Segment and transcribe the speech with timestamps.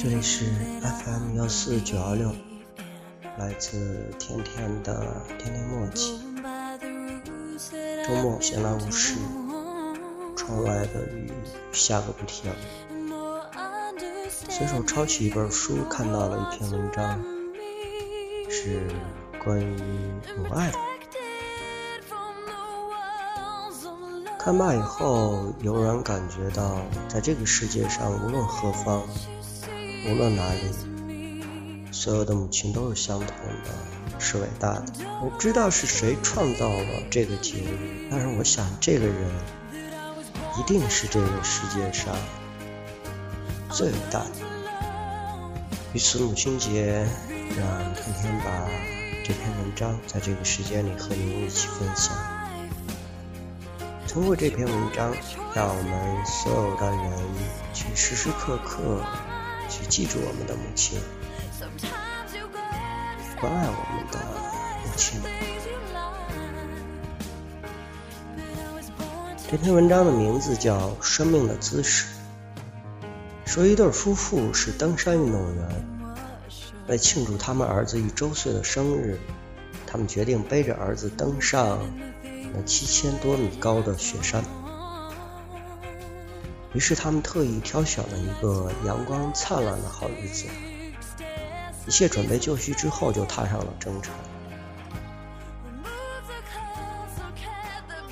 [0.00, 0.44] 这里是
[0.80, 2.32] FM 幺四九幺六，
[3.36, 6.20] 来自甜甜的甜甜墨迹。
[8.06, 9.16] 周末闲来无事，
[10.36, 11.32] 窗外的雨
[11.72, 12.52] 下个不停，
[14.48, 17.20] 随手抄起一本书，看到了一篇文章，
[18.48, 18.86] 是
[19.42, 19.76] 关于
[20.36, 20.78] 母爱的。
[24.38, 29.02] 看罢以后，油然感觉到，在这个世界上，无论何方，
[30.10, 30.60] 无论哪里，
[31.92, 33.28] 所有的母亲都是相同
[33.64, 34.86] 的，是伟大的。
[35.22, 39.30] 我不知道是谁创造了这个节日，但是我想，这个人
[40.58, 42.16] 一定是这个世界上
[43.70, 44.30] 最伟大的。
[45.92, 47.06] 于此母亲节，
[47.56, 48.66] 让天天把
[49.22, 52.16] 这篇文章在这个时间里和您一起分享。
[54.08, 55.14] 通过这篇文章，
[55.54, 57.12] 让我们所有的人
[57.74, 59.02] 去时时刻刻
[59.68, 60.98] 去记住我们的母亲，
[63.40, 64.18] 关爱我们的
[64.84, 65.20] 母亲。
[69.50, 72.06] 这篇文章的名字叫《生命的姿势》，
[73.50, 75.68] 说一对夫妇是登山运动员，
[76.86, 79.18] 为庆祝他们儿子一周岁的生日，
[79.86, 81.78] 他们决定背着儿子登上。
[82.54, 84.42] 那七千多米高的雪山，
[86.74, 90.46] 于是他们特意挑选了一个阳光灿烂的好日子，
[91.86, 94.12] 一切准备就绪之后，就踏上了征程。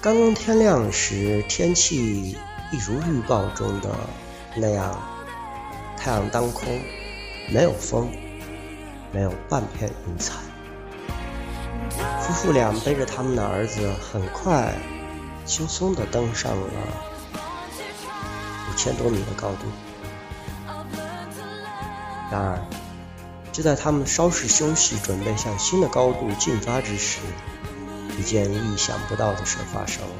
[0.00, 2.36] 刚刚天亮时，天气
[2.72, 3.90] 一如预报中的
[4.56, 5.00] 那样，
[5.96, 6.80] 太阳当空，
[7.52, 8.10] 没有风，
[9.12, 10.34] 没有半片云彩。
[12.20, 14.74] 夫妇俩背着他们的儿子，很快、
[15.44, 16.66] 轻松地登上了
[18.70, 19.66] 五千多米的高度。
[22.30, 22.62] 然而，
[23.50, 27.18] 就在他们稍事休息，准备向新的高度进发之时，
[28.16, 30.14] 一件意想不到的事发生了。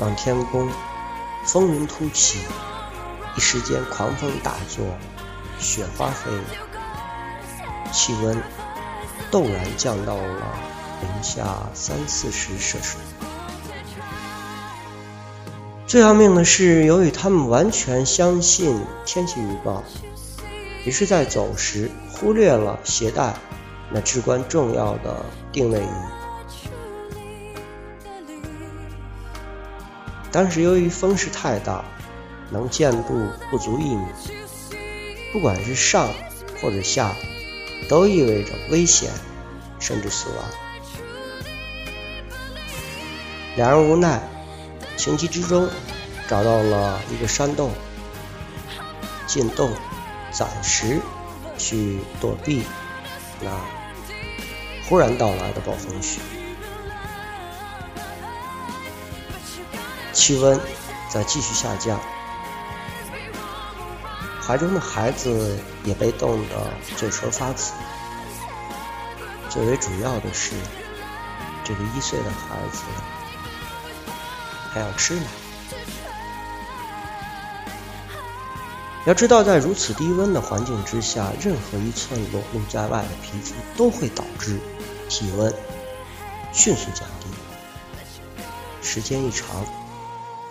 [0.00, 0.68] 望天宫
[1.44, 2.40] 风云突起，
[3.36, 4.84] 一时间狂风大作，
[5.58, 6.42] 雪花飞舞，
[7.92, 8.42] 气温。
[9.30, 10.56] 骤然降到了
[11.00, 13.33] 零下三四十摄氏度。
[15.94, 19.84] 最要命的是，由于他们完全相信天气预报，
[20.84, 23.32] 于是，在走时忽略了携带
[23.92, 25.86] 那至关重要的定位仪。
[30.32, 31.84] 当时由于风势太大，
[32.50, 34.04] 能见度不足一米，
[35.32, 36.08] 不管是上
[36.60, 37.14] 或者下。
[37.88, 39.10] 都意味着危险，
[39.78, 40.38] 甚至死亡。
[43.54, 44.20] 两人无奈，
[44.96, 45.68] 情急之中
[46.28, 47.72] 找到了一个山洞，
[49.26, 49.70] 进洞，
[50.30, 51.00] 暂时
[51.58, 52.64] 去躲避
[53.40, 53.50] 那
[54.88, 56.20] 忽然到来的暴风雪。
[60.12, 60.58] 气温
[61.10, 62.00] 在继续下降。
[64.46, 67.72] 怀中的孩子也被冻得嘴唇发紫。
[69.48, 70.54] 最为主要的是，
[71.64, 72.82] 这个一岁的孩子
[74.74, 75.26] 还要吃奶。
[79.06, 84.58] 要知道，在如此低温的环境之下，任何一寸裸露在外的皮肤都会导致
[85.08, 85.54] 体温
[86.52, 87.28] 迅速降低，
[88.82, 89.64] 时间一长，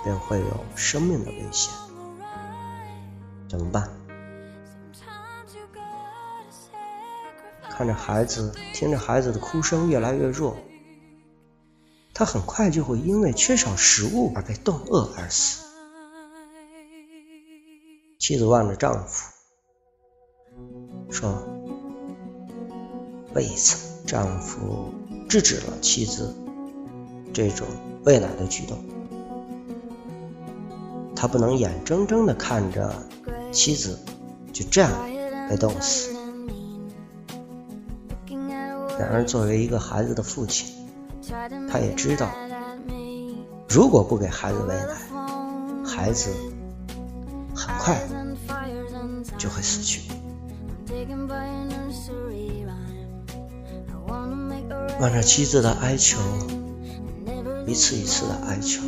[0.03, 1.73] 便会有生命的危险。
[3.49, 3.89] 怎么办？
[7.69, 10.55] 看着孩子，听着孩子的哭声越来越弱，
[12.13, 15.65] 他很快就会因为缺少食物而被冻饿而死。
[18.19, 19.31] 妻子望着丈夫
[21.09, 21.43] 说
[23.33, 24.93] ：“为此，丈夫
[25.27, 26.33] 制止了妻子
[27.33, 27.67] 这种
[28.05, 28.77] 喂奶的举动。
[31.15, 32.93] 他不能眼睁睁的看着。”
[33.53, 33.99] 妻子
[34.51, 34.91] 就这样
[35.47, 36.11] 被冻死。
[38.97, 40.73] 然而，作为一个孩子的父亲，
[41.73, 42.29] 他也知道，
[43.67, 44.93] 如果不给孩子喂奶，
[45.83, 46.29] 孩子
[47.55, 47.99] 很快
[49.39, 50.03] 就会死去。
[54.99, 56.19] 望着妻子的哀求，
[57.65, 58.83] 一次一次的哀求，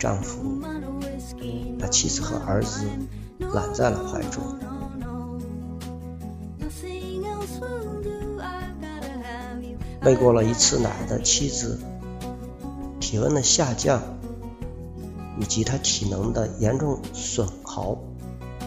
[0.00, 0.60] 丈夫。
[1.78, 2.80] 把妻子和儿子
[3.38, 4.42] 揽在了怀中。
[10.06, 11.80] 喂过了一次奶的妻子，
[13.00, 14.00] 体温的下降
[15.36, 17.98] 以及他体能的严重损耗。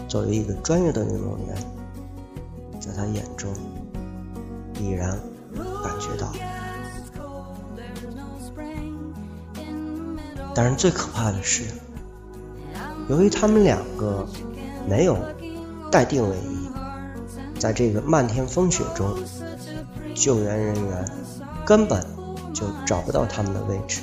[0.06, 1.56] 作为一个专业的运动员，
[2.78, 3.50] 在他眼中，
[4.78, 5.18] 已然
[5.82, 6.30] 感觉到。
[10.54, 11.64] 但是最可怕的是，
[13.08, 14.28] 由于他们两个
[14.86, 15.16] 没有
[15.90, 16.68] 待定位仪，
[17.58, 19.16] 在这个漫天风雪中，
[20.14, 21.08] 救援人员
[21.70, 22.04] 根本
[22.52, 24.00] 就找不到他们的位置。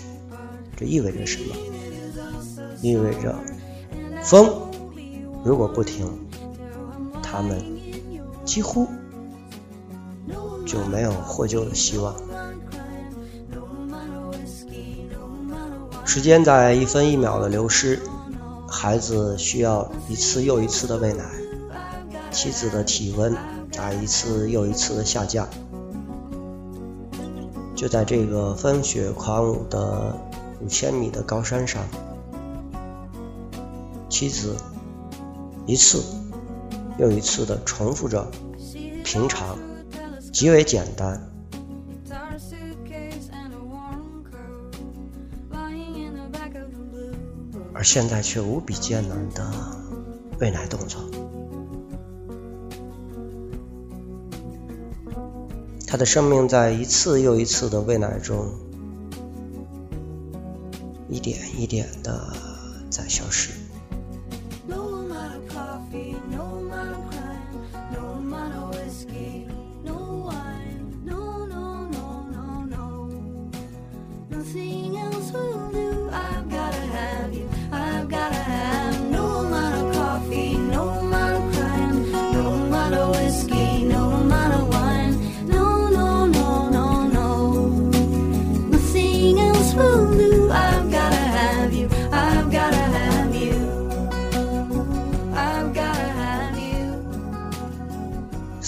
[0.78, 1.54] 这意味着什么？
[2.82, 3.36] 意味着
[4.24, 4.50] 风
[5.44, 6.08] 如果不停，
[7.22, 7.62] 他们
[8.46, 8.88] 几乎
[10.66, 12.16] 就没有获救的希望。
[16.06, 18.00] 时间在一分一秒的流失，
[18.66, 21.26] 孩子需要一次又一次的喂奶，
[22.32, 23.36] 妻子的体温
[23.70, 25.46] 在一次又一次的下降。
[27.78, 30.18] 就在这个风雪狂舞的
[30.60, 31.84] 五千米的高山上，
[34.10, 34.58] 妻子
[35.68, 36.04] 一次
[36.98, 38.28] 又一次的重复着
[39.04, 39.56] 平常
[40.34, 41.22] 极为简单。
[47.76, 49.52] 而现在却无比艰难的
[50.40, 51.00] 喂奶动作，
[55.90, 58.46] 他的生命在一次又一次的喂奶中，
[61.10, 62.34] 一点一点的
[62.90, 63.57] 在消失。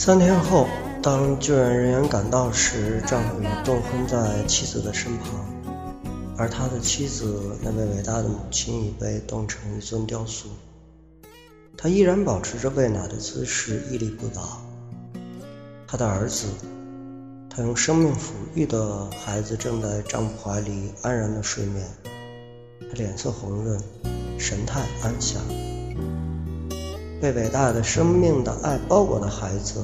[0.10, 0.66] 三天后，
[1.04, 5.30] 当救援人员赶到时，丈夫已冻昏在妻子的身旁，
[6.36, 10.50] 而他的妻子那位伟大的母亲已被冻成一尊雕塑。
[11.78, 14.60] 她依然保持着喂奶的姿势，屹立不倒。
[15.86, 16.48] 他的儿子，
[17.48, 21.86] 他用生命抚育的孩子，正在丈夫怀里安然的睡眠。
[22.80, 23.80] 他脸色红润，
[24.40, 25.40] 神态安详。
[27.22, 29.84] 被伟大的生命的爱包裹的孩子，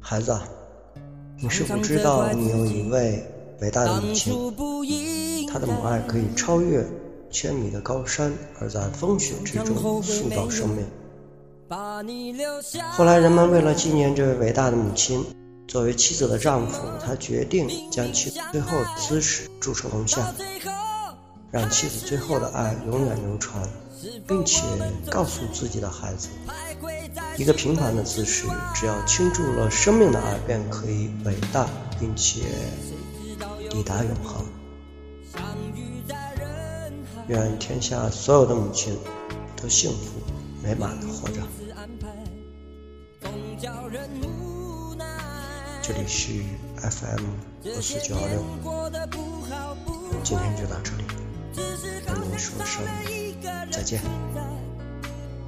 [0.00, 0.34] 孩子，
[1.36, 3.22] 你是否知道你有一位
[3.60, 4.32] 伟大的母亲？
[5.46, 6.82] 她的母爱可以超越
[7.30, 10.86] 千米的高山，而在风雪之中塑造生命。
[12.92, 15.22] 后来，人们为了纪念这位伟大的母亲，
[15.68, 20.34] 作为妻子的丈夫，他决定将其最后的姿势铸成铜像，
[21.50, 23.62] 让妻子最后的爱永远流传。
[24.26, 24.62] 并且
[25.10, 26.28] 告诉自己的孩子，
[27.36, 31.68] 一个平凡的姿势，只要倾注了生命的爱，便可以伟大，
[31.98, 32.42] 并且
[33.70, 34.44] 抵达永恒。
[37.28, 38.98] 愿天下所有的母亲
[39.56, 40.20] 都幸福
[40.62, 41.40] 美满的活着。
[45.82, 46.42] 这里是
[46.76, 47.24] FM
[47.64, 48.42] 五四九二六，
[50.22, 51.04] 今天就到这里。
[52.06, 52.82] 跟您说声
[53.74, 54.00] 再见。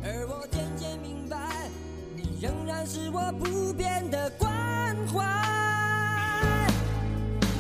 [0.03, 1.39] 而我渐渐明白，
[2.17, 4.49] 你仍然是我不变的关
[5.07, 5.23] 怀。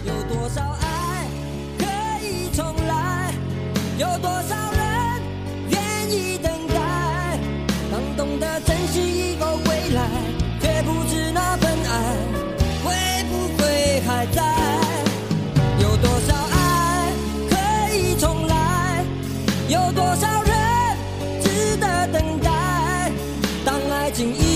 [0.04, 0.85] 有多少爱
[24.16, 24.55] 叫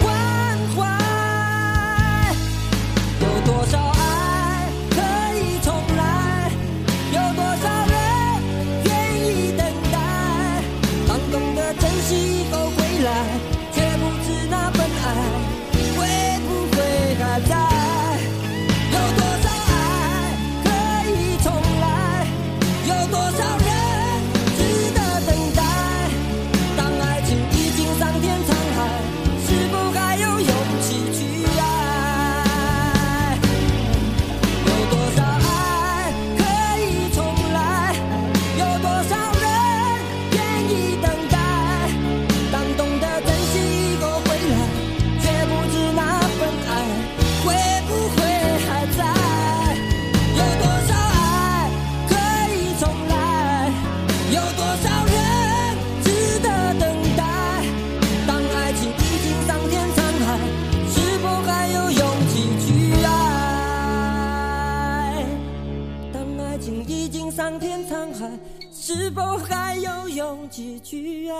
[67.21, 68.31] 情桑田沧海，
[68.73, 71.35] 是否还有勇气去爱？